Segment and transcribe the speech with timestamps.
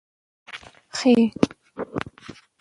[1.01, 1.13] خ